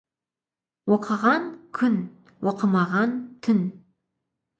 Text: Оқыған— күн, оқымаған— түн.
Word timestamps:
Оқыған— 0.95 1.45
күн, 1.79 1.99
оқымаған— 2.53 3.13
түн. 3.49 3.61